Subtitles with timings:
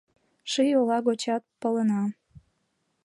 [0.51, 2.01] Ший ола гочат палена.